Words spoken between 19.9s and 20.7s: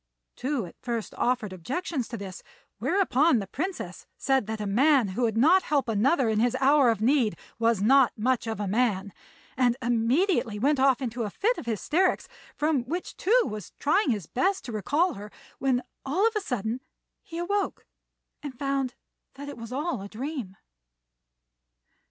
a dream.